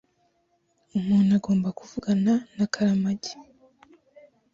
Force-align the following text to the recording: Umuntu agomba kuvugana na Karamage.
Umuntu 0.97 1.31
agomba 1.39 1.69
kuvugana 1.79 2.33
na 2.55 2.65
Karamage. 2.73 3.33